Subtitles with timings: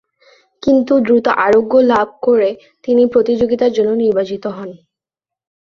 [0.63, 2.49] কিন্তু দ্রুত আরোগ্য লাভ করে
[2.83, 4.69] তিনি প্রতিযোগিতার জন্য নির্বাচিত হন।